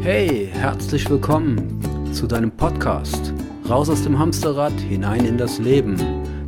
[0.00, 1.80] Hey, herzlich willkommen
[2.12, 3.34] zu deinem Podcast.
[3.68, 5.96] Raus aus dem Hamsterrad, hinein in das Leben.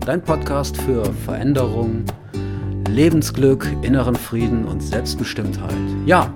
[0.07, 2.05] Dein Podcast für Veränderung,
[2.89, 5.75] Lebensglück, inneren Frieden und Selbstbestimmtheit.
[6.07, 6.33] Ja,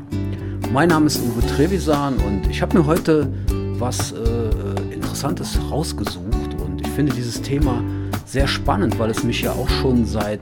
[0.73, 3.33] mein Name ist Uwe Trevisan und ich habe mir heute
[3.79, 7.81] was äh, Interessantes rausgesucht und ich finde dieses Thema
[8.27, 10.41] sehr spannend, weil es mich ja auch schon seit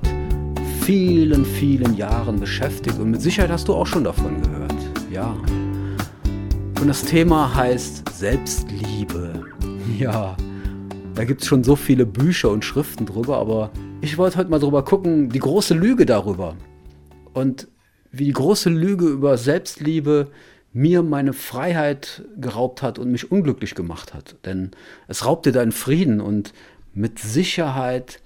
[0.80, 4.74] vielen, vielen Jahren beschäftigt und mit Sicherheit hast du auch schon davon gehört.
[5.10, 5.36] Ja.
[6.82, 9.44] Und das Thema heißt Selbstliebe.
[10.00, 10.36] Ja,
[11.14, 14.58] da gibt es schon so viele Bücher und Schriften drüber, aber ich wollte heute mal
[14.58, 16.56] drüber gucken, die große Lüge darüber.
[17.34, 17.68] Und
[18.10, 20.32] wie die große Lüge über Selbstliebe
[20.72, 24.34] mir meine Freiheit geraubt hat und mich unglücklich gemacht hat.
[24.44, 24.72] Denn
[25.06, 26.52] es raubt dir deinen Frieden und
[26.94, 28.20] mit Sicherheit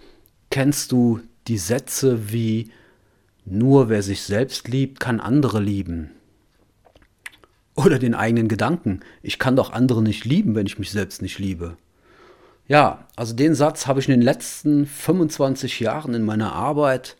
[0.49, 2.71] kennst du die Sätze wie
[3.45, 6.13] nur wer sich selbst liebt, kann andere lieben.
[7.77, 11.39] Oder den eigenen Gedanken, ich kann doch andere nicht lieben, wenn ich mich selbst nicht
[11.39, 11.77] liebe.
[12.67, 17.17] Ja, also den Satz habe ich in den letzten 25 Jahren in meiner Arbeit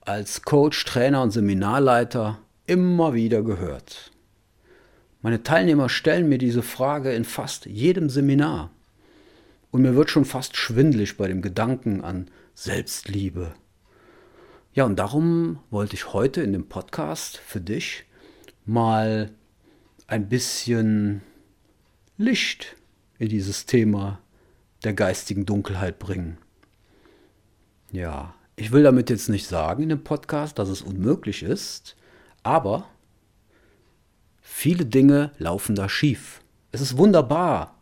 [0.00, 4.10] als Coach, Trainer und Seminarleiter immer wieder gehört.
[5.20, 8.70] Meine Teilnehmer stellen mir diese Frage in fast jedem Seminar.
[9.70, 13.52] Und mir wird schon fast schwindlig bei dem Gedanken an Selbstliebe.
[14.72, 18.04] Ja, und darum wollte ich heute in dem Podcast für dich
[18.64, 19.30] mal
[20.08, 21.20] ein bisschen
[22.16, 22.76] Licht
[23.18, 24.18] in dieses Thema
[24.82, 26.38] der geistigen Dunkelheit bringen.
[27.92, 31.94] Ja, ich will damit jetzt nicht sagen in dem Podcast, dass es unmöglich ist,
[32.42, 32.88] aber
[34.40, 36.40] viele Dinge laufen da schief.
[36.72, 37.78] Es ist wunderbar,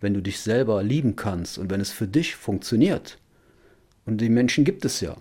[0.00, 3.18] wenn du dich selber lieben kannst und wenn es für dich funktioniert.
[4.04, 5.16] Und die Menschen gibt es ja.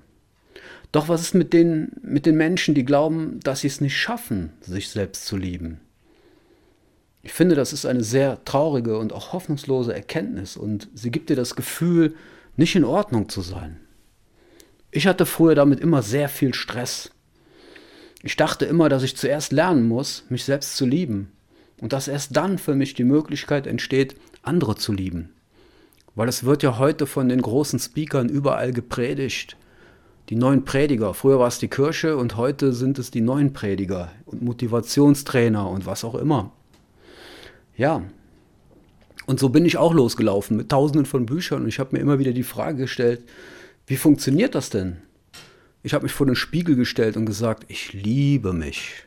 [0.92, 4.52] Doch was ist mit den, mit den Menschen, die glauben, dass sie es nicht schaffen,
[4.62, 5.80] sich selbst zu lieben?
[7.22, 11.36] Ich finde, das ist eine sehr traurige und auch hoffnungslose Erkenntnis und sie gibt dir
[11.36, 12.16] das Gefühl,
[12.56, 13.80] nicht in Ordnung zu sein.
[14.92, 17.12] Ich hatte früher damit immer sehr viel Stress.
[18.24, 21.32] Ich dachte immer, dass ich zuerst lernen muss, mich selbst zu lieben
[21.80, 25.30] und dass erst dann für mich die Möglichkeit entsteht, andere zu lieben.
[26.16, 29.56] Weil es wird ja heute von den großen Speakern überall gepredigt.
[30.30, 31.14] Die neuen Prediger.
[31.14, 35.86] Früher war es die Kirche und heute sind es die neuen Prediger und Motivationstrainer und
[35.86, 36.52] was auch immer.
[37.80, 38.04] Ja.
[39.26, 42.20] Und so bin ich auch losgelaufen mit tausenden von Büchern und ich habe mir immer
[42.20, 43.24] wieder die Frage gestellt,
[43.88, 44.98] wie funktioniert das denn?
[45.82, 49.06] Ich habe mich vor den Spiegel gestellt und gesagt, ich liebe mich.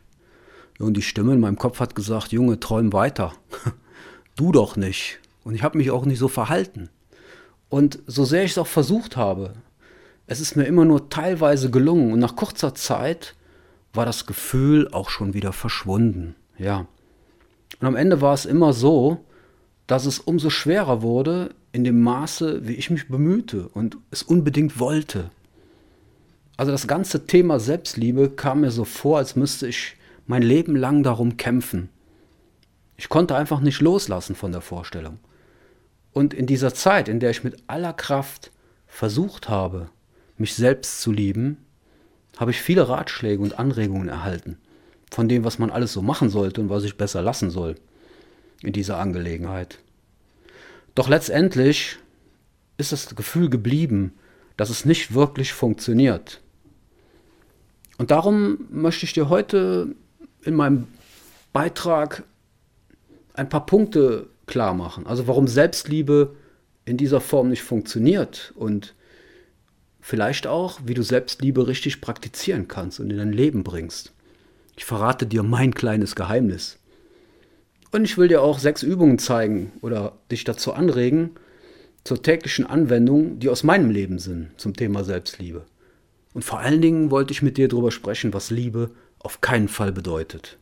[0.79, 3.35] Und die Stimme in meinem Kopf hat gesagt, Junge, träum weiter.
[4.37, 5.21] du doch nicht.
[5.45, 6.89] Und ich habe mich auch nicht so verhalten.
[7.69, 9.53] Und so sehr ich es auch versucht habe,
[10.27, 12.11] es ist mir immer nur teilweise gelungen.
[12.11, 13.35] Und nach kurzer Zeit
[13.93, 16.37] war das Gefühl auch schon wieder verschwunden.
[16.57, 16.87] Ja.
[17.83, 19.25] Und am Ende war es immer so,
[19.89, 24.79] dass es umso schwerer wurde, in dem Maße, wie ich mich bemühte und es unbedingt
[24.79, 25.31] wollte.
[26.57, 29.97] Also das ganze Thema Selbstliebe kam mir so vor, als müsste ich
[30.29, 31.89] mein Leben lang darum kämpfen.
[32.97, 35.19] Ich konnte einfach nicht loslassen von der Vorstellung.
[36.13, 38.53] Und in dieser Zeit, in der ich mit aller Kraft
[38.87, 39.89] versucht habe,
[40.39, 41.57] mich selbst zu lieben,
[42.37, 44.59] habe ich viele Ratschläge und Anregungen erhalten
[45.13, 47.75] von dem, was man alles so machen sollte und was ich besser lassen soll
[48.63, 49.79] in dieser Angelegenheit.
[50.95, 51.99] Doch letztendlich
[52.79, 54.15] ist das Gefühl geblieben,
[54.57, 56.41] dass es nicht wirklich funktioniert.
[57.99, 59.95] Und darum möchte ich dir heute
[60.45, 60.89] in meinem
[61.53, 62.25] Beitrag
[63.35, 65.07] ein paar Punkte klar machen.
[65.07, 66.35] Also warum Selbstliebe
[66.87, 68.95] in dieser Form nicht funktioniert und
[70.01, 74.13] vielleicht auch, wie du Selbstliebe richtig praktizieren kannst und in dein Leben bringst.
[74.77, 76.79] Ich verrate dir mein kleines Geheimnis.
[77.91, 81.33] Und ich will dir auch sechs Übungen zeigen oder dich dazu anregen,
[82.05, 85.67] zur täglichen Anwendung, die aus meinem Leben sind, zum Thema Selbstliebe.
[86.35, 89.93] Und vor allen Dingen wollte ich mit dir darüber sprechen, was Liebe auf keinen Fall
[89.93, 90.59] bedeutet.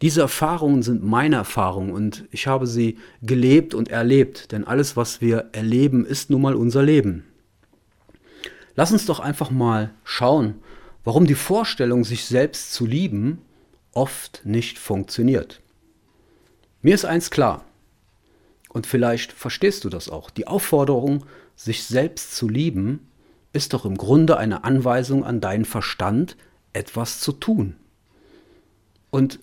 [0.00, 5.20] Diese Erfahrungen sind meine Erfahrungen und ich habe sie gelebt und erlebt, denn alles, was
[5.20, 7.24] wir erleben, ist nun mal unser Leben.
[8.76, 10.54] Lass uns doch einfach mal schauen,
[11.04, 13.42] warum die Vorstellung, sich selbst zu lieben,
[13.92, 15.60] oft nicht funktioniert.
[16.82, 17.64] Mir ist eins klar,
[18.68, 21.24] und vielleicht verstehst du das auch, die Aufforderung,
[21.56, 23.08] sich selbst zu lieben,
[23.52, 26.36] ist doch im Grunde eine Anweisung an deinen Verstand,
[26.72, 27.74] etwas zu tun.
[29.10, 29.40] Und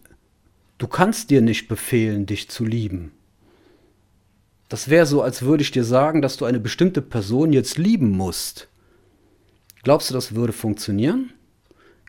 [0.77, 3.11] du kannst dir nicht befehlen, dich zu lieben.
[4.69, 8.11] Das wäre so, als würde ich dir sagen, dass du eine bestimmte Person jetzt lieben
[8.11, 8.69] musst.
[9.83, 11.33] Glaubst du, das würde funktionieren?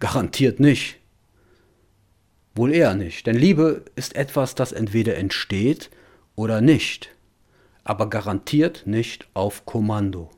[0.01, 0.99] Garantiert nicht.
[2.55, 5.91] Wohl eher nicht, denn Liebe ist etwas, das entweder entsteht
[6.35, 7.11] oder nicht,
[7.85, 10.31] aber garantiert nicht auf Kommando.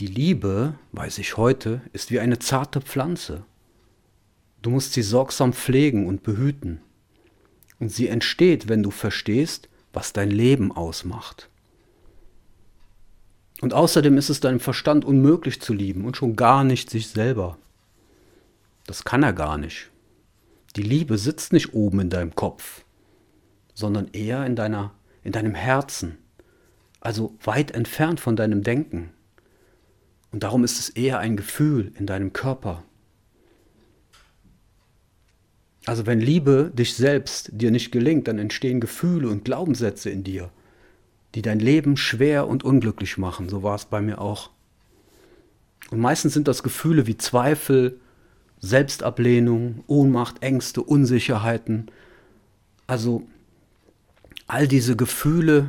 [0.00, 3.44] Die Liebe, weiß ich heute, ist wie eine zarte Pflanze.
[4.60, 6.80] Du musst sie sorgsam pflegen und behüten.
[7.78, 11.48] Und sie entsteht, wenn du verstehst, was dein Leben ausmacht.
[13.60, 17.58] Und außerdem ist es deinem Verstand unmöglich zu lieben und schon gar nicht sich selber.
[18.92, 19.90] Das kann er gar nicht.
[20.76, 22.84] Die Liebe sitzt nicht oben in deinem Kopf,
[23.72, 24.92] sondern eher in, deiner,
[25.24, 26.18] in deinem Herzen,
[27.00, 29.08] also weit entfernt von deinem Denken.
[30.30, 32.82] Und darum ist es eher ein Gefühl in deinem Körper.
[35.86, 40.50] Also wenn Liebe dich selbst dir nicht gelingt, dann entstehen Gefühle und Glaubenssätze in dir
[41.34, 43.48] die dein Leben schwer und unglücklich machen.
[43.48, 44.50] So war es bei mir auch.
[45.90, 47.98] Und meistens sind das Gefühle wie Zweifel,
[48.62, 51.90] Selbstablehnung, Ohnmacht, Ängste, Unsicherheiten.
[52.86, 53.26] Also
[54.46, 55.68] all diese Gefühle,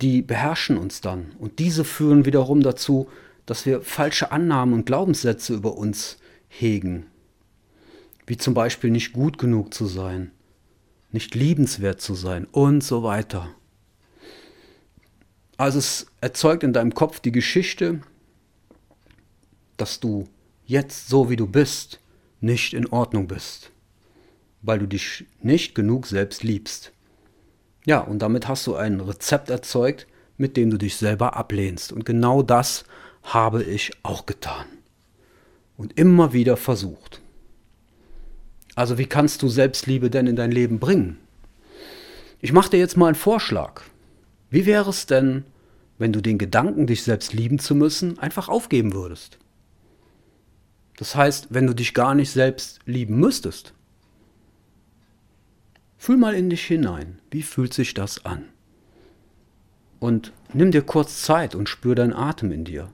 [0.00, 1.32] die beherrschen uns dann.
[1.38, 3.08] Und diese führen wiederum dazu,
[3.46, 6.16] dass wir falsche Annahmen und Glaubenssätze über uns
[6.48, 7.06] hegen.
[8.26, 10.30] Wie zum Beispiel nicht gut genug zu sein,
[11.12, 13.50] nicht liebenswert zu sein und so weiter.
[15.58, 18.00] Also es erzeugt in deinem Kopf die Geschichte,
[19.76, 20.26] dass du
[20.66, 22.00] jetzt so wie du bist
[22.40, 23.70] nicht in Ordnung bist,
[24.62, 26.92] weil du dich nicht genug selbst liebst.
[27.86, 30.06] Ja, und damit hast du ein Rezept erzeugt,
[30.36, 31.92] mit dem du dich selber ablehnst.
[31.92, 32.84] Und genau das
[33.22, 34.66] habe ich auch getan.
[35.76, 37.20] Und immer wieder versucht.
[38.74, 41.18] Also wie kannst du Selbstliebe denn in dein Leben bringen?
[42.40, 43.82] Ich mache dir jetzt mal einen Vorschlag.
[44.50, 45.44] Wie wäre es denn,
[45.98, 49.38] wenn du den Gedanken, dich selbst lieben zu müssen, einfach aufgeben würdest?
[50.96, 53.74] Das heißt, wenn du dich gar nicht selbst lieben müsstest.
[55.96, 57.18] Fühl mal in dich hinein.
[57.30, 58.44] Wie fühlt sich das an?
[60.00, 62.90] Und nimm dir kurz Zeit und spür deinen Atem in dir.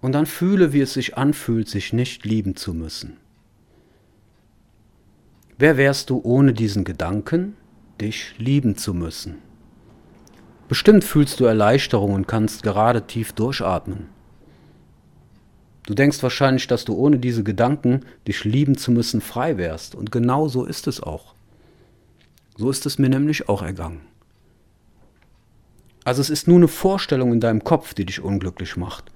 [0.00, 3.18] Und dann fühle, wie es sich anfühlt, sich nicht lieben zu müssen.
[5.58, 7.56] Wer wärst du ohne diesen Gedanken,
[8.00, 9.38] dich lieben zu müssen?
[10.68, 14.08] Bestimmt fühlst du Erleichterung und kannst gerade tief durchatmen.
[15.86, 19.94] Du denkst wahrscheinlich, dass du ohne diese Gedanken, dich lieben zu müssen, frei wärst.
[19.94, 21.34] Und genau so ist es auch.
[22.56, 24.00] So ist es mir nämlich auch ergangen.
[26.04, 29.12] Also es ist nur eine Vorstellung in deinem Kopf, die dich unglücklich macht.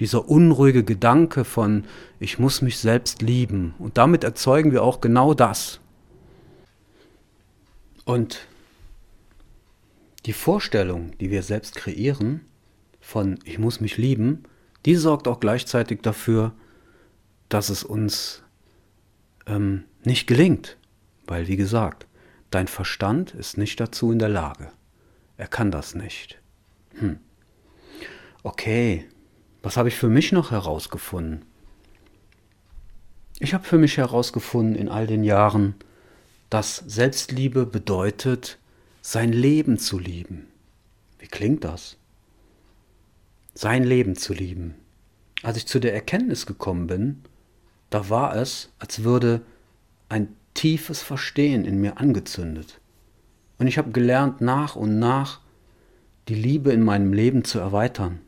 [0.00, 1.84] Dieser unruhige Gedanke von,
[2.18, 3.74] ich muss mich selbst lieben.
[3.78, 5.80] Und damit erzeugen wir auch genau das.
[8.04, 8.46] Und
[10.26, 12.40] die Vorstellung, die wir selbst kreieren,
[13.00, 14.44] von ich muss mich lieben,
[14.84, 16.52] die sorgt auch gleichzeitig dafür,
[17.48, 18.42] dass es uns
[19.46, 20.76] ähm, nicht gelingt.
[21.26, 22.06] Weil, wie gesagt,
[22.50, 24.70] dein Verstand ist nicht dazu in der Lage.
[25.36, 26.38] Er kann das nicht.
[26.98, 27.18] Hm.
[28.42, 29.08] Okay,
[29.62, 31.44] was habe ich für mich noch herausgefunden?
[33.40, 35.74] Ich habe für mich herausgefunden in all den Jahren,
[36.50, 38.58] dass Selbstliebe bedeutet,
[39.02, 40.46] sein Leben zu lieben.
[41.18, 41.96] Wie klingt das?
[43.54, 44.74] Sein Leben zu lieben.
[45.42, 47.22] Als ich zu der Erkenntnis gekommen bin,
[47.90, 49.42] da war es, als würde
[50.08, 52.80] ein tiefes Verstehen in mir angezündet.
[53.58, 55.40] Und ich habe gelernt, nach und nach
[56.28, 58.20] die Liebe in meinem Leben zu erweitern.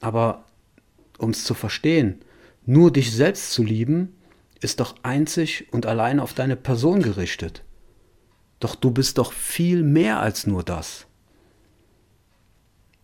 [0.00, 0.44] Aber
[1.18, 2.20] um es zu verstehen,
[2.64, 4.16] nur dich selbst zu lieben,
[4.60, 7.62] ist doch einzig und allein auf deine Person gerichtet.
[8.60, 11.07] Doch du bist doch viel mehr als nur das.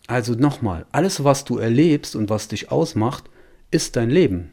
[0.07, 3.25] Also nochmal, alles, was du erlebst und was dich ausmacht,
[3.71, 4.51] ist dein Leben.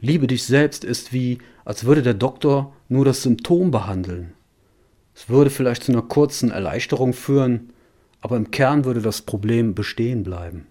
[0.00, 4.34] Liebe dich selbst ist wie, als würde der Doktor nur das Symptom behandeln.
[5.14, 7.72] Es würde vielleicht zu einer kurzen Erleichterung führen,
[8.20, 10.66] aber im Kern würde das Problem bestehen bleiben.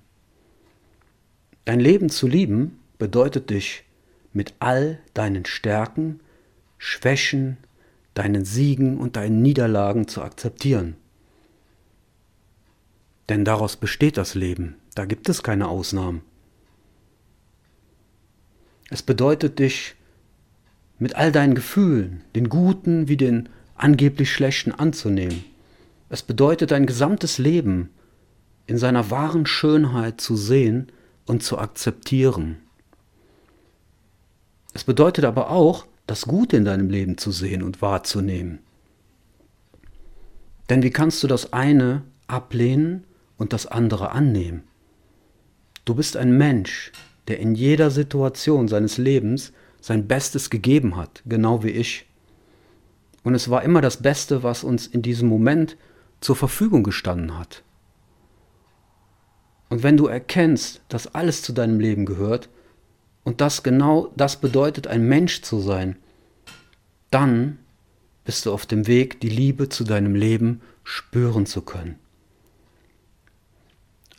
[1.65, 3.83] Dein Leben zu lieben bedeutet dich
[4.33, 6.19] mit all deinen Stärken,
[6.77, 7.57] Schwächen,
[8.13, 10.95] deinen Siegen und deinen Niederlagen zu akzeptieren.
[13.29, 16.21] Denn daraus besteht das Leben, da gibt es keine Ausnahmen.
[18.89, 19.95] Es bedeutet dich
[20.99, 25.43] mit all deinen Gefühlen, den guten wie den angeblich schlechten, anzunehmen.
[26.09, 27.89] Es bedeutet dein gesamtes Leben
[28.67, 30.91] in seiner wahren Schönheit zu sehen
[31.25, 32.57] und zu akzeptieren.
[34.73, 38.59] Es bedeutet aber auch, das Gute in deinem Leben zu sehen und wahrzunehmen.
[40.69, 43.05] Denn wie kannst du das eine ablehnen
[43.37, 44.63] und das andere annehmen?
[45.85, 46.91] Du bist ein Mensch
[47.27, 52.05] der in jeder Situation seines Lebens sein Bestes gegeben hat, genau wie ich.
[53.23, 55.77] Und es war immer das Beste, was uns in diesem Moment
[56.19, 57.63] zur Verfügung gestanden hat.
[59.69, 62.49] Und wenn du erkennst, dass alles zu deinem Leben gehört
[63.23, 65.97] und dass genau das bedeutet, ein Mensch zu sein,
[67.09, 67.59] dann
[68.25, 71.97] bist du auf dem Weg, die Liebe zu deinem Leben spüren zu können.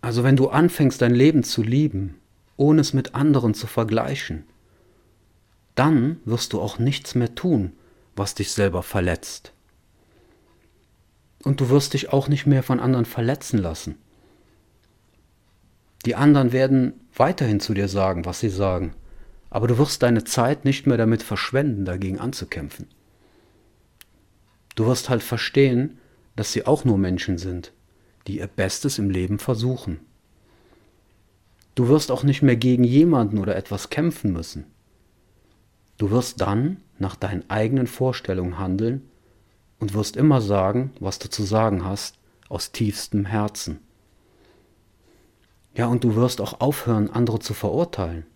[0.05, 2.17] Also wenn du anfängst, dein Leben zu lieben,
[2.59, 4.45] ohne es mit anderen zu vergleichen,
[5.77, 7.73] dann wirst du auch nichts mehr tun,
[8.15, 9.55] was dich selber verletzt.
[11.43, 13.97] Und du wirst dich auch nicht mehr von anderen verletzen lassen.
[16.05, 18.93] Die anderen werden weiterhin zu dir sagen, was sie sagen,
[19.49, 22.89] aber du wirst deine Zeit nicht mehr damit verschwenden, dagegen anzukämpfen.
[24.75, 25.99] Du wirst halt verstehen,
[26.37, 27.73] dass sie auch nur Menschen sind
[28.27, 30.01] die ihr Bestes im Leben versuchen.
[31.75, 34.65] Du wirst auch nicht mehr gegen jemanden oder etwas kämpfen müssen.
[35.99, 39.03] Du wirst dann nach deinen eigenen Vorstellungen handeln
[39.79, 43.81] und wirst immer sagen, was du zu sagen hast, aus tiefstem Herzen.
[45.75, 48.27] Ja, und du wirst auch aufhören, andere zu verurteilen,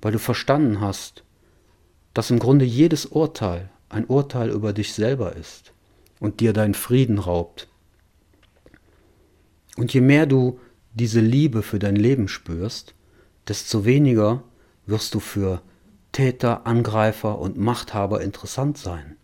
[0.00, 1.24] weil du verstanden hast,
[2.14, 5.72] dass im Grunde jedes Urteil ein Urteil über dich selber ist
[6.20, 7.68] und dir deinen Frieden raubt
[9.76, 10.60] und je mehr du
[10.92, 12.94] diese Liebe für dein Leben spürst,
[13.48, 14.42] desto weniger
[14.86, 15.62] wirst du für
[16.12, 19.16] Täter, Angreifer und Machthaber interessant sein.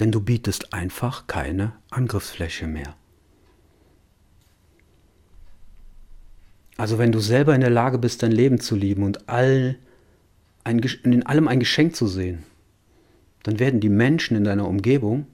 [0.00, 2.96] Denn du bietest einfach keine Angriffsfläche mehr.
[6.78, 9.78] Also wenn du selber in der Lage bist, dein Leben zu lieben und all
[10.64, 12.44] ein, in allem ein Geschenk zu sehen,
[13.42, 15.26] dann werden die Menschen in deiner Umgebung,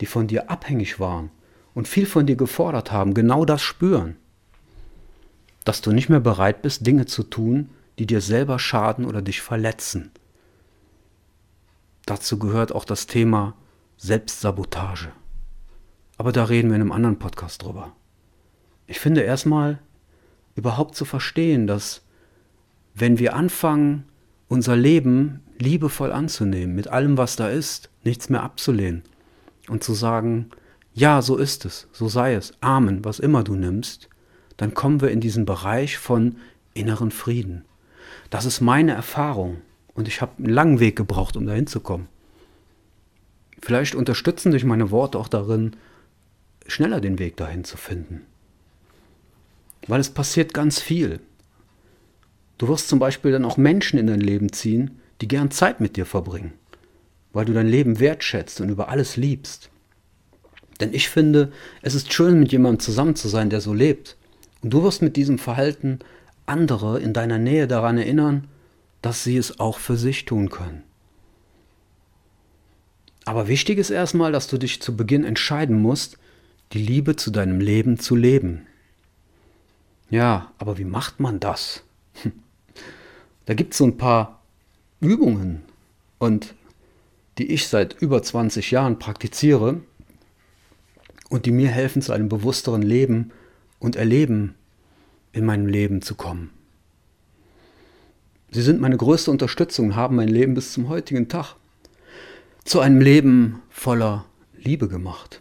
[0.00, 1.30] die von dir abhängig waren,
[1.74, 4.16] und viel von dir gefordert haben, genau das spüren.
[5.64, 9.40] Dass du nicht mehr bereit bist, Dinge zu tun, die dir selber schaden oder dich
[9.40, 10.10] verletzen.
[12.06, 13.54] Dazu gehört auch das Thema
[13.96, 15.10] Selbstsabotage.
[16.16, 17.92] Aber da reden wir in einem anderen Podcast drüber.
[18.86, 19.78] Ich finde erstmal
[20.54, 22.02] überhaupt zu verstehen, dass
[22.94, 24.04] wenn wir anfangen,
[24.48, 29.02] unser Leben liebevoll anzunehmen, mit allem, was da ist, nichts mehr abzulehnen
[29.68, 30.50] und zu sagen,
[30.94, 34.08] ja, so ist es, so sei es, Amen, was immer du nimmst,
[34.56, 36.36] dann kommen wir in diesen Bereich von
[36.72, 37.64] inneren Frieden.
[38.30, 39.60] Das ist meine Erfahrung
[39.94, 42.08] und ich habe einen langen Weg gebraucht, um dahin zu kommen.
[43.60, 45.72] Vielleicht unterstützen dich meine Worte auch darin,
[46.66, 48.22] schneller den Weg dahin zu finden.
[49.86, 51.20] Weil es passiert ganz viel.
[52.56, 55.96] Du wirst zum Beispiel dann auch Menschen in dein Leben ziehen, die gern Zeit mit
[55.96, 56.52] dir verbringen,
[57.32, 59.70] weil du dein Leben wertschätzt und über alles liebst.
[60.80, 61.52] Denn ich finde,
[61.82, 64.16] es ist schön, mit jemandem zusammen zu sein, der so lebt.
[64.62, 66.00] Und du wirst mit diesem Verhalten
[66.46, 68.48] andere in deiner Nähe daran erinnern,
[69.02, 70.82] dass sie es auch für sich tun können.
[73.24, 76.18] Aber wichtig ist erstmal, dass du dich zu Beginn entscheiden musst,
[76.72, 78.66] die Liebe zu deinem Leben zu leben.
[80.10, 81.82] Ja, aber wie macht man das?
[83.46, 84.40] Da gibt es so ein paar
[85.00, 85.62] Übungen
[86.18, 86.54] und
[87.36, 89.82] die ich seit über 20 Jahren praktiziere
[91.34, 93.32] und die mir helfen, zu einem bewussteren Leben
[93.80, 94.54] und Erleben
[95.32, 96.50] in meinem Leben zu kommen.
[98.52, 101.56] Sie sind meine größte Unterstützung und haben mein Leben bis zum heutigen Tag
[102.64, 104.26] zu einem Leben voller
[104.56, 105.40] Liebe gemacht.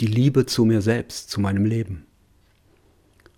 [0.00, 2.04] Die Liebe zu mir selbst, zu meinem Leben.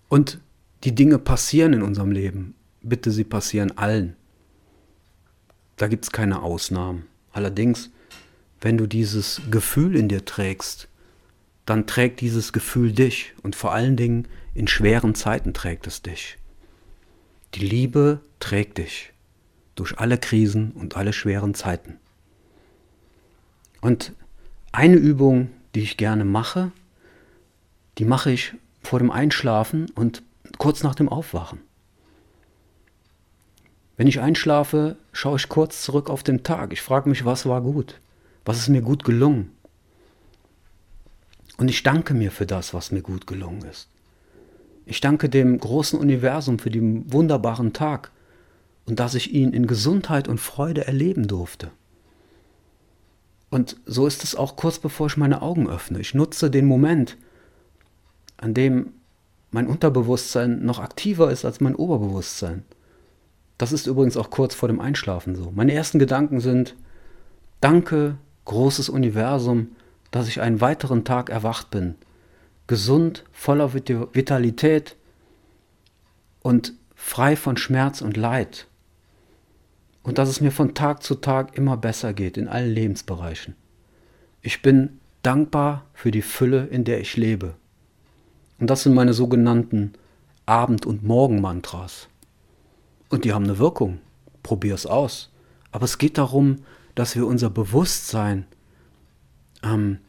[0.09, 0.41] Und
[0.83, 2.53] die Dinge passieren in unserem Leben.
[2.81, 4.17] Bitte, sie passieren allen.
[5.77, 7.05] Da gibt es keine Ausnahmen.
[7.31, 7.91] Allerdings,
[8.59, 10.89] wenn du dieses Gefühl in dir trägst,
[11.65, 16.37] dann trägt dieses Gefühl dich und vor allen Dingen in schweren Zeiten trägt es dich.
[17.53, 19.13] Die Liebe trägt dich
[19.75, 21.97] durch alle Krisen und alle schweren Zeiten.
[23.81, 24.13] Und
[24.71, 26.71] eine Übung, die ich gerne mache,
[27.97, 30.23] die mache ich vor dem Einschlafen und
[30.57, 31.59] kurz nach dem Aufwachen.
[33.97, 36.73] Wenn ich einschlafe, schaue ich kurz zurück auf den Tag.
[36.73, 37.99] Ich frage mich, was war gut?
[38.45, 39.51] Was ist mir gut gelungen?
[41.57, 43.87] Und ich danke mir für das, was mir gut gelungen ist.
[44.85, 48.11] Ich danke dem großen Universum für den wunderbaren Tag
[48.85, 51.71] und dass ich ihn in Gesundheit und Freude erleben durfte.
[53.49, 55.99] Und so ist es auch kurz bevor ich meine Augen öffne.
[55.99, 57.17] Ich nutze den Moment,
[58.37, 58.93] an dem
[59.51, 62.63] mein Unterbewusstsein noch aktiver ist als mein Oberbewusstsein.
[63.57, 65.51] Das ist übrigens auch kurz vor dem Einschlafen so.
[65.53, 66.75] Meine ersten Gedanken sind,
[67.59, 69.75] danke, großes Universum,
[70.11, 71.95] dass ich einen weiteren Tag erwacht bin.
[72.67, 74.95] Gesund, voller Vitalität
[76.41, 78.67] und frei von Schmerz und Leid.
[80.03, 83.55] Und dass es mir von Tag zu Tag immer besser geht in allen Lebensbereichen.
[84.41, 87.55] Ich bin dankbar für die Fülle, in der ich lebe.
[88.59, 89.93] Und das sind meine sogenannten
[90.45, 92.07] Abend- und Morgenmantras.
[93.09, 93.99] Und die haben eine Wirkung.
[94.43, 95.31] Probier es aus.
[95.71, 96.57] Aber es geht darum,
[96.95, 98.45] dass wir unser Bewusstsein
[99.63, 99.99] ähm,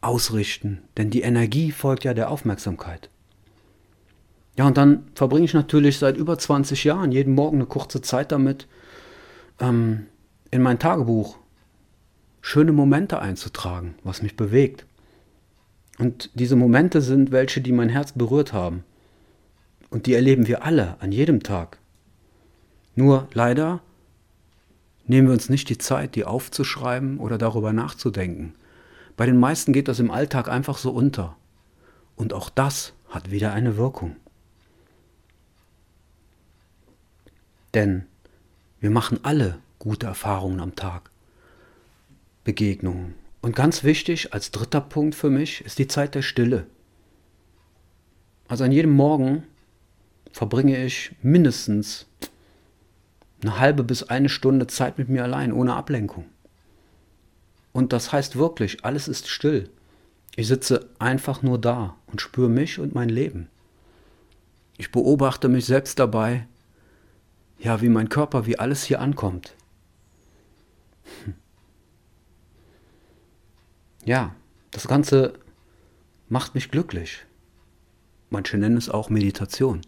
[0.00, 0.82] ausrichten.
[0.96, 3.10] Denn die Energie folgt ja der Aufmerksamkeit.
[4.56, 8.32] Ja, und dann verbringe ich natürlich seit über 20 Jahren jeden Morgen eine kurze Zeit
[8.32, 8.66] damit,
[9.60, 10.06] ähm,
[10.50, 11.38] in mein Tagebuch
[12.42, 14.84] schöne Momente einzutragen, was mich bewegt.
[15.98, 18.84] Und diese Momente sind welche, die mein Herz berührt haben.
[19.90, 21.78] Und die erleben wir alle an jedem Tag.
[22.94, 23.80] Nur leider
[25.06, 28.54] nehmen wir uns nicht die Zeit, die aufzuschreiben oder darüber nachzudenken.
[29.16, 31.36] Bei den meisten geht das im Alltag einfach so unter.
[32.16, 34.16] Und auch das hat wieder eine Wirkung.
[37.74, 38.06] Denn
[38.80, 41.10] wir machen alle gute Erfahrungen am Tag.
[42.44, 43.14] Begegnungen.
[43.40, 46.66] Und ganz wichtig, als dritter Punkt für mich, ist die Zeit der Stille.
[48.48, 49.44] Also an jedem Morgen
[50.32, 52.06] verbringe ich mindestens
[53.42, 56.26] eine halbe bis eine Stunde Zeit mit mir allein, ohne Ablenkung.
[57.72, 59.70] Und das heißt wirklich, alles ist still.
[60.36, 63.48] Ich sitze einfach nur da und spüre mich und mein Leben.
[64.78, 66.46] Ich beobachte mich selbst dabei,
[67.58, 69.54] ja, wie mein Körper, wie alles hier ankommt.
[71.24, 71.34] Hm.
[74.04, 74.34] Ja,
[74.72, 75.34] das Ganze
[76.28, 77.24] macht mich glücklich.
[78.30, 79.82] Manche nennen es auch Meditation.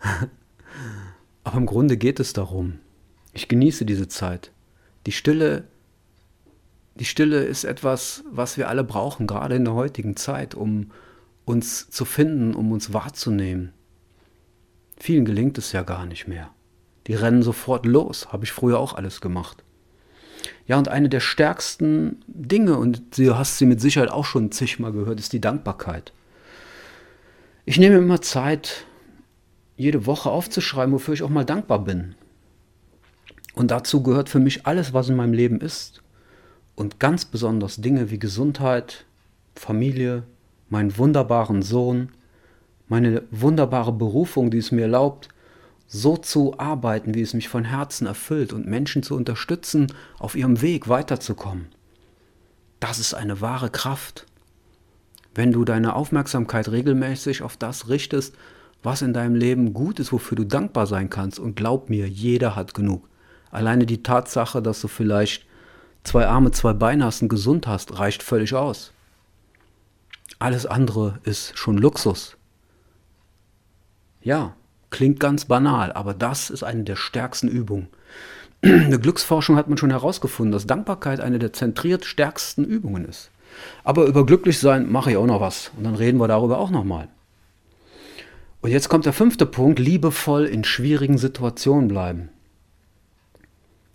[1.44, 2.78] Aber im Grunde geht es darum.
[3.32, 4.50] Ich genieße diese Zeit.
[5.06, 5.64] Die Stille,
[6.96, 10.90] die Stille ist etwas, was wir alle brauchen, gerade in der heutigen Zeit, um
[11.44, 13.72] uns zu finden, um uns wahrzunehmen.
[14.98, 16.50] Vielen gelingt es ja gar nicht mehr.
[17.06, 19.64] Die rennen sofort los, habe ich früher auch alles gemacht.
[20.66, 24.92] Ja, und eine der stärksten Dinge, und du hast sie mit Sicherheit auch schon zigmal
[24.92, 26.12] gehört, ist die Dankbarkeit.
[27.64, 28.86] Ich nehme immer Zeit,
[29.76, 32.14] jede Woche aufzuschreiben, wofür ich auch mal dankbar bin.
[33.54, 36.01] Und dazu gehört für mich alles, was in meinem Leben ist.
[36.74, 39.04] Und ganz besonders Dinge wie Gesundheit,
[39.54, 40.22] Familie,
[40.68, 42.08] meinen wunderbaren Sohn,
[42.88, 45.28] meine wunderbare Berufung, die es mir erlaubt,
[45.86, 50.62] so zu arbeiten, wie es mich von Herzen erfüllt und Menschen zu unterstützen, auf ihrem
[50.62, 51.66] Weg weiterzukommen.
[52.80, 54.26] Das ist eine wahre Kraft.
[55.34, 58.34] Wenn du deine Aufmerksamkeit regelmäßig auf das richtest,
[58.82, 62.56] was in deinem Leben gut ist, wofür du dankbar sein kannst, und glaub mir, jeder
[62.56, 63.08] hat genug.
[63.50, 65.46] Alleine die Tatsache, dass du vielleicht
[66.04, 68.92] zwei Arme, zwei Beine hast und gesund hast, reicht völlig aus.
[70.38, 72.36] Alles andere ist schon Luxus.
[74.22, 74.54] Ja,
[74.92, 77.88] Klingt ganz banal, aber das ist eine der stärksten Übungen.
[78.60, 83.30] In der Glücksforschung hat man schon herausgefunden, dass Dankbarkeit eine der zentriert stärksten Übungen ist.
[83.84, 87.08] Aber über Glücklichsein mache ich auch noch was und dann reden wir darüber auch nochmal.
[88.60, 92.28] Und jetzt kommt der fünfte Punkt, liebevoll in schwierigen Situationen bleiben.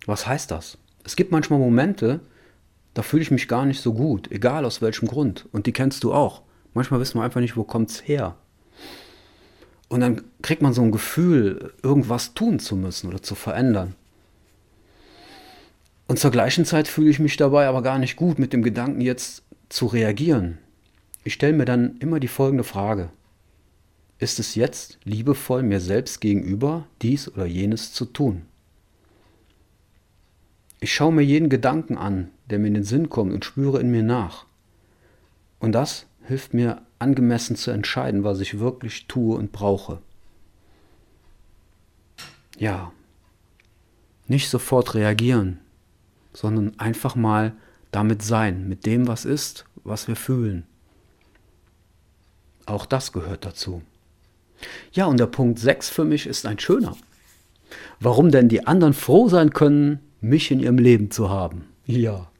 [0.04, 0.78] Was heißt das?
[1.08, 2.20] Es gibt manchmal Momente,
[2.92, 5.46] da fühle ich mich gar nicht so gut, egal aus welchem Grund.
[5.52, 6.42] Und die kennst du auch.
[6.74, 8.36] Manchmal wissen wir einfach nicht, wo es her.
[9.88, 13.94] Und dann kriegt man so ein Gefühl, irgendwas tun zu müssen oder zu verändern.
[16.08, 19.00] Und zur gleichen Zeit fühle ich mich dabei aber gar nicht gut mit dem Gedanken,
[19.00, 20.58] jetzt zu reagieren.
[21.24, 23.08] Ich stelle mir dann immer die folgende Frage.
[24.18, 28.42] Ist es jetzt liebevoll mir selbst gegenüber, dies oder jenes zu tun?
[30.80, 33.90] Ich schaue mir jeden Gedanken an, der mir in den Sinn kommt und spüre in
[33.90, 34.46] mir nach.
[35.58, 39.98] Und das hilft mir angemessen zu entscheiden, was ich wirklich tue und brauche.
[42.58, 42.92] Ja,
[44.26, 45.58] nicht sofort reagieren,
[46.32, 47.54] sondern einfach mal
[47.90, 50.66] damit sein, mit dem, was ist, was wir fühlen.
[52.66, 53.82] Auch das gehört dazu.
[54.92, 56.96] Ja, und der Punkt 6 für mich ist ein schöner.
[58.00, 61.64] Warum denn die anderen froh sein können, mich in ihrem Leben zu haben?
[61.84, 62.30] Ja.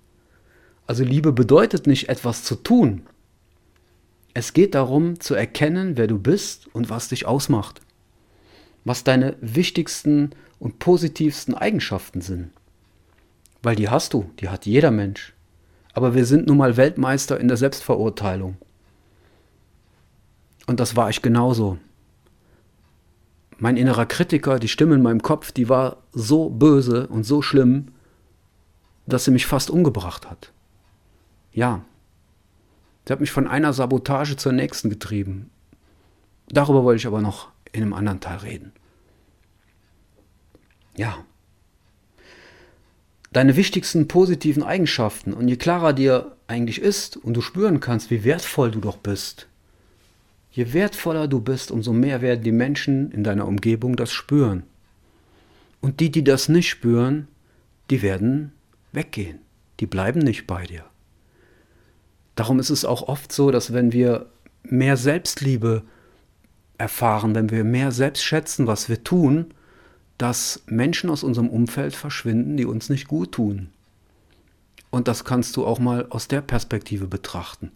[0.86, 3.02] Also Liebe bedeutet nicht etwas zu tun,
[4.38, 7.80] es geht darum zu erkennen, wer du bist und was dich ausmacht.
[8.84, 12.50] Was deine wichtigsten und positivsten Eigenschaften sind.
[13.64, 15.34] Weil die hast du, die hat jeder Mensch.
[15.92, 18.56] Aber wir sind nun mal Weltmeister in der Selbstverurteilung.
[20.68, 21.78] Und das war ich genauso.
[23.58, 27.88] Mein innerer Kritiker, die Stimme in meinem Kopf, die war so böse und so schlimm,
[29.06, 30.52] dass sie mich fast umgebracht hat.
[31.52, 31.84] Ja,
[33.08, 35.48] Sie hat mich von einer Sabotage zur nächsten getrieben.
[36.50, 38.72] Darüber wollte ich aber noch in einem anderen Teil reden.
[40.94, 41.24] ja,
[43.32, 45.32] deine wichtigsten positiven Eigenschaften.
[45.32, 49.47] Und je klarer dir eigentlich ist und du spüren kannst, wie wertvoll du doch bist,
[50.50, 54.62] je wertvoller du bist, umso mehr werden die Menschen in deiner Umgebung das spüren.
[55.80, 57.28] Und die, die das nicht spüren,
[57.90, 58.52] die werden
[58.92, 59.38] weggehen.
[59.80, 60.84] Die bleiben nicht bei dir.
[62.34, 64.26] Darum ist es auch oft so, dass wenn wir
[64.62, 65.82] mehr Selbstliebe
[66.78, 69.46] erfahren, wenn wir mehr selbst schätzen, was wir tun,
[70.18, 73.70] dass Menschen aus unserem Umfeld verschwinden, die uns nicht gut tun.
[74.90, 77.72] Und das kannst du auch mal aus der Perspektive betrachten.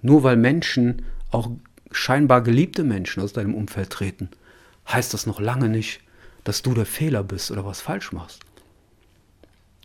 [0.00, 1.50] Nur weil Menschen, auch
[1.92, 4.30] scheinbar geliebte Menschen aus deinem Umfeld treten,
[4.88, 6.00] heißt das noch lange nicht,
[6.44, 8.40] dass du der Fehler bist oder was falsch machst.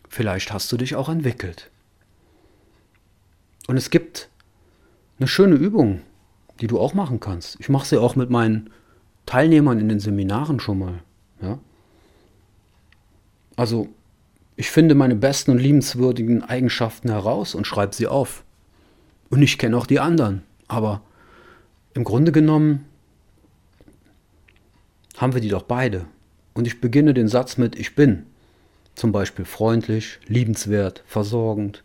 [0.10, 1.70] Vielleicht hast du dich auch entwickelt.
[3.68, 4.30] Und es gibt
[5.20, 6.02] eine schöne Übung,
[6.62, 7.60] die du auch machen kannst.
[7.60, 8.70] Ich mache sie auch mit meinen
[9.26, 11.00] Teilnehmern in den Seminaren schon mal.
[11.42, 11.60] Ja?
[13.56, 13.90] Also,
[14.56, 18.44] ich finde meine besten und liebenswürdigen Eigenschaften heraus und schreibe sie auf.
[19.30, 20.44] Und ich kenne auch die anderen.
[20.68, 21.02] Aber
[21.98, 22.86] im Grunde genommen
[25.18, 26.06] haben wir die doch beide.
[26.54, 28.28] Und ich beginne den Satz mit Ich bin.
[28.94, 31.84] Zum Beispiel freundlich, liebenswert, versorgend,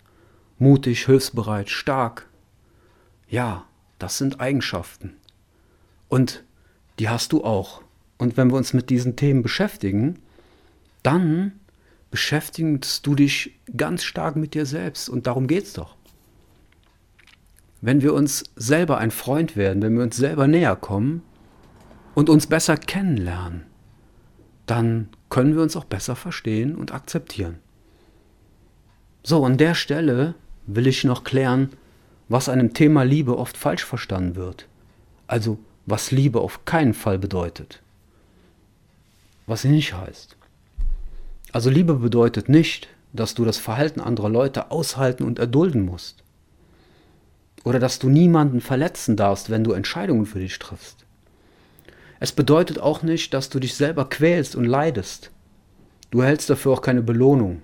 [0.58, 2.28] mutig, hilfsbereit, stark.
[3.26, 3.64] Ja,
[3.98, 5.14] das sind Eigenschaften.
[6.10, 6.44] Und
[6.98, 7.80] die hast du auch.
[8.18, 10.18] Und wenn wir uns mit diesen Themen beschäftigen,
[11.02, 11.52] dann
[12.10, 15.08] beschäftigst du dich ganz stark mit dir selbst.
[15.08, 15.96] Und darum geht es doch.
[17.82, 21.22] Wenn wir uns selber ein Freund werden, wenn wir uns selber näher kommen
[22.14, 23.64] und uns besser kennenlernen,
[24.66, 27.58] dann können wir uns auch besser verstehen und akzeptieren.
[29.24, 30.34] So, an der Stelle
[30.66, 31.70] will ich noch klären,
[32.28, 34.68] was einem Thema Liebe oft falsch verstanden wird.
[35.26, 37.82] Also, was Liebe auf keinen Fall bedeutet.
[39.46, 40.36] Was sie nicht heißt.
[41.50, 46.22] Also Liebe bedeutet nicht, dass du das Verhalten anderer Leute aushalten und erdulden musst.
[47.64, 51.04] Oder dass du niemanden verletzen darfst, wenn du Entscheidungen für dich triffst.
[52.18, 55.30] Es bedeutet auch nicht, dass du dich selber quälst und leidest.
[56.10, 57.62] Du erhältst dafür auch keine Belohnung.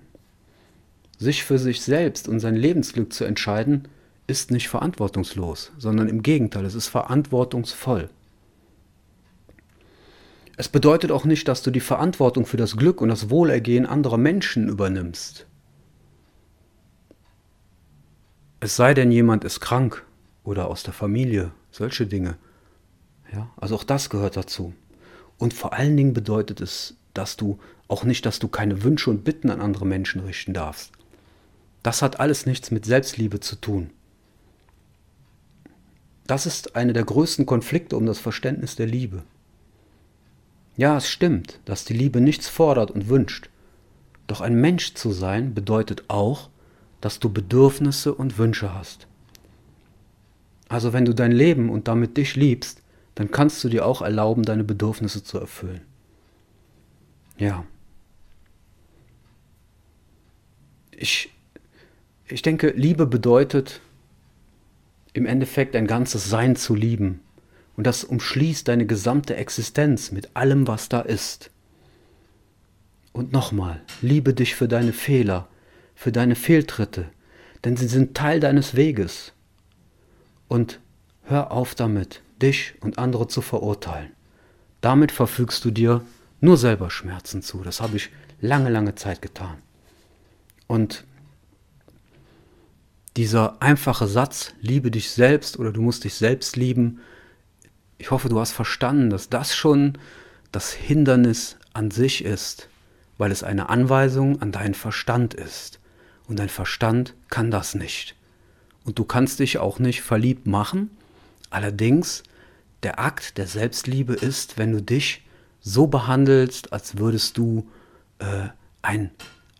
[1.19, 3.89] Sich für sich selbst und sein Lebensglück zu entscheiden,
[4.27, 8.11] ist nicht verantwortungslos, sondern im Gegenteil, es ist verantwortungsvoll.
[10.57, 14.19] Es bedeutet auch nicht, dass du die Verantwortung für das Glück und das Wohlergehen anderer
[14.19, 15.47] Menschen übernimmst.
[18.61, 20.05] Es sei denn, jemand ist krank
[20.43, 22.37] oder aus der Familie, solche Dinge.
[23.33, 24.75] Ja, also auch das gehört dazu.
[25.37, 29.25] Und vor allen Dingen bedeutet es, dass du auch nicht, dass du keine Wünsche und
[29.25, 30.93] Bitten an andere Menschen richten darfst.
[31.83, 33.91] Das hat alles nichts mit Selbstliebe zu tun.
[36.27, 39.23] Das ist einer der größten Konflikte um das Verständnis der Liebe.
[40.77, 43.49] Ja, es stimmt, dass die Liebe nichts fordert und wünscht.
[44.27, 46.51] Doch ein Mensch zu sein bedeutet auch,
[47.01, 49.07] dass du Bedürfnisse und Wünsche hast.
[50.69, 52.83] Also wenn du dein Leben und damit dich liebst,
[53.15, 55.81] dann kannst du dir auch erlauben, deine Bedürfnisse zu erfüllen.
[57.39, 57.65] Ja.
[60.91, 61.33] Ich,
[62.27, 63.81] ich denke, Liebe bedeutet
[65.13, 67.21] im Endeffekt ein ganzes Sein zu lieben,
[67.77, 71.53] und das umschließt deine gesamte Existenz mit allem, was da ist.
[73.13, 75.47] Und nochmal, liebe dich für deine Fehler,
[75.99, 77.07] für deine Fehltritte,
[77.65, 79.33] denn sie sind Teil deines Weges.
[80.47, 80.79] Und
[81.25, 84.13] hör auf damit, dich und andere zu verurteilen.
[84.81, 86.03] Damit verfügst du dir
[86.41, 87.65] nur selber Schmerzen zu.
[87.65, 89.59] Das habe ich lange, lange Zeit getan.
[90.69, 91.03] Und
[93.17, 97.01] dieser einfache Satz, liebe dich selbst oder du musst dich selbst lieben,
[97.99, 99.99] ich hoffe, du hast verstanden, dass das schon
[100.53, 102.69] das Hindernis an sich ist,
[103.17, 105.81] weil es eine Anweisung an deinen Verstand ist.
[106.29, 108.15] Und dein Verstand kann das nicht.
[108.85, 110.91] Und du kannst dich auch nicht verliebt machen.
[111.51, 112.23] Allerdings,
[112.83, 115.25] der Akt der Selbstliebe ist, wenn du dich
[115.61, 117.67] so behandelst, als würdest du
[118.19, 118.49] äh,
[118.83, 119.11] ein,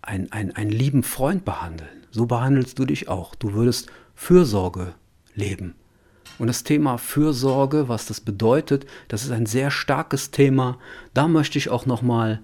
[0.03, 2.07] ein, ein, einen lieben Freund behandeln.
[2.11, 3.35] So behandelst du dich auch.
[3.35, 4.95] Du würdest Fürsorge
[5.35, 5.75] leben.
[6.39, 10.79] Und das Thema Fürsorge, was das bedeutet, das ist ein sehr starkes Thema.
[11.15, 12.41] Da möchte ich auch nochmal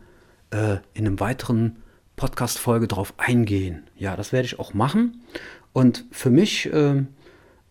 [0.51, 1.77] äh, in einem weiteren
[2.17, 3.85] Podcast-Folge drauf eingehen.
[3.97, 5.23] Ja, das werde ich auch machen.
[5.73, 7.03] Und für mich äh,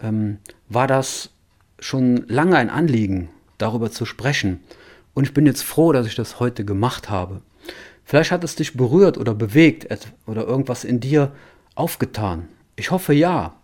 [0.01, 0.37] ähm,
[0.69, 1.29] war das
[1.79, 4.59] schon lange ein Anliegen, darüber zu sprechen.
[5.13, 7.41] Und ich bin jetzt froh, dass ich das heute gemacht habe.
[8.03, 9.87] Vielleicht hat es dich berührt oder bewegt
[10.27, 11.31] oder irgendwas in dir
[11.75, 12.47] aufgetan.
[12.75, 13.55] Ich hoffe ja.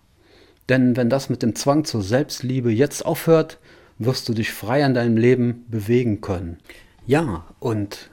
[0.69, 3.57] Denn wenn das mit dem Zwang zur Selbstliebe jetzt aufhört,
[3.97, 6.59] wirst du dich frei an deinem Leben bewegen können.
[7.05, 8.09] Ja, und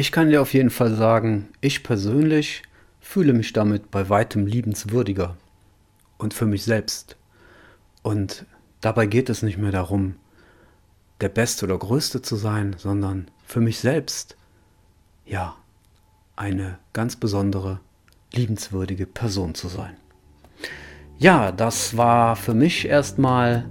[0.00, 2.62] Ich kann dir auf jeden Fall sagen, ich persönlich
[3.02, 5.36] fühle mich damit bei weitem liebenswürdiger
[6.16, 7.18] und für mich selbst.
[8.02, 8.46] Und
[8.80, 10.16] dabei geht es nicht mehr darum,
[11.20, 14.38] der Beste oder Größte zu sein, sondern für mich selbst,
[15.26, 15.54] ja,
[16.34, 17.80] eine ganz besondere,
[18.32, 19.98] liebenswürdige Person zu sein.
[21.18, 23.68] Ja, das war für mich erstmal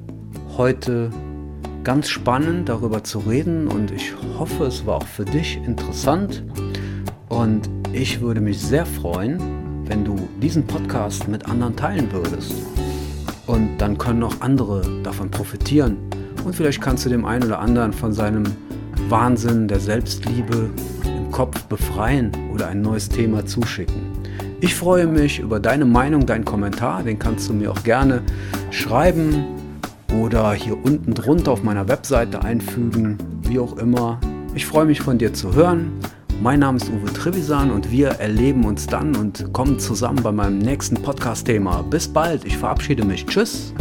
[0.57, 1.11] heute
[1.83, 6.43] ganz spannend darüber zu reden und ich hoffe, es war auch für dich interessant
[7.29, 12.53] und ich würde mich sehr freuen, wenn du diesen Podcast mit anderen teilen würdest.
[13.47, 15.97] Und dann können auch andere davon profitieren.
[16.45, 18.43] Und vielleicht kannst du dem einen oder anderen von seinem
[19.07, 20.69] Wahnsinn der Selbstliebe
[21.03, 24.01] im Kopf befreien oder ein neues Thema zuschicken.
[24.61, 27.01] Ich freue mich über deine Meinung, deinen Kommentar.
[27.01, 28.21] Den kannst du mir auch gerne
[28.69, 29.58] schreiben
[30.13, 34.19] oder hier unten drunter auf meiner Webseite einfügen, wie auch immer.
[34.55, 35.91] Ich freue mich von dir zu hören.
[36.41, 40.59] Mein Name ist Uwe Trevisan und wir erleben uns dann und kommen zusammen bei meinem
[40.59, 41.83] nächsten Podcast-Thema.
[41.83, 43.25] Bis bald, ich verabschiede mich.
[43.25, 43.73] Tschüss.